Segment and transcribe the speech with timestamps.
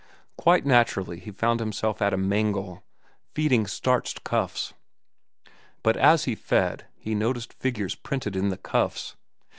[0.35, 2.81] Quite naturally he found himself at a mangle,
[3.35, 4.73] feeding starched cuffs.
[5.83, 9.15] But as he fed he noticed figures printed in the cuffs.